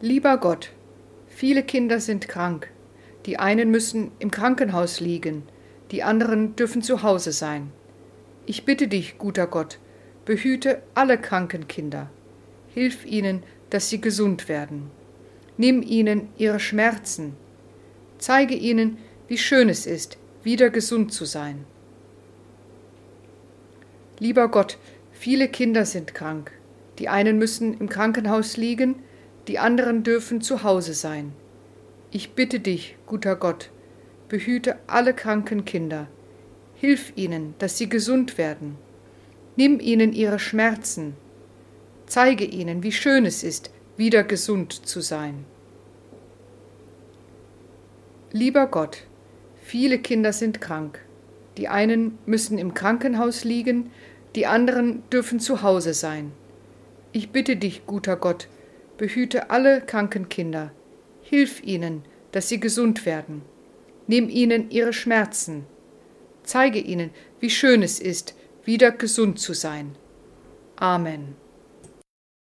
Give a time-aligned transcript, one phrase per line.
[0.00, 0.70] Lieber Gott,
[1.26, 2.70] viele Kinder sind krank.
[3.26, 5.42] Die einen müssen im Krankenhaus liegen,
[5.90, 7.72] die anderen dürfen zu Hause sein.
[8.46, 9.80] Ich bitte dich, guter Gott,
[10.24, 12.10] behüte alle kranken Kinder.
[12.72, 14.88] Hilf ihnen, dass sie gesund werden.
[15.56, 17.34] Nimm ihnen ihre Schmerzen.
[18.18, 21.64] Zeige ihnen, wie schön es ist, wieder gesund zu sein.
[24.20, 24.78] Lieber Gott,
[25.10, 26.52] viele Kinder sind krank.
[27.00, 29.02] Die einen müssen im Krankenhaus liegen,
[29.48, 31.32] die anderen dürfen zu Hause sein.
[32.10, 33.70] Ich bitte dich, guter Gott,
[34.28, 36.06] behüte alle kranken Kinder.
[36.74, 38.76] Hilf ihnen, dass sie gesund werden.
[39.56, 41.14] Nimm ihnen ihre Schmerzen.
[42.06, 45.44] Zeige ihnen, wie schön es ist, wieder gesund zu sein.
[48.30, 49.04] Lieber Gott,
[49.62, 51.00] viele Kinder sind krank.
[51.56, 53.90] Die einen müssen im Krankenhaus liegen,
[54.36, 56.32] die anderen dürfen zu Hause sein.
[57.12, 58.46] Ich bitte dich, guter Gott,
[58.98, 60.72] behüte alle kranken Kinder.
[61.22, 63.42] Hilf ihnen, dass sie gesund werden.
[64.06, 65.64] Nimm ihnen ihre Schmerzen.
[66.42, 69.96] Zeige ihnen, wie schön es ist, wieder gesund zu sein.
[70.76, 71.34] Amen.